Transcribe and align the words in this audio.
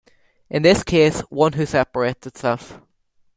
In 0.49 0.63
this 0.63 0.81
case, 0.83 1.19
"one 1.29 1.53
who 1.53 1.65
separates 1.67 2.25
itself". 2.25 2.81